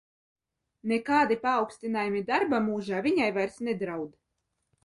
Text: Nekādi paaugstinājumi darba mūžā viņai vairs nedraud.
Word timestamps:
Nekādi 0.91 1.37
paaugstinājumi 1.43 2.23
darba 2.31 2.63
mūžā 2.71 3.05
viņai 3.09 3.31
vairs 3.37 3.63
nedraud. 3.69 4.21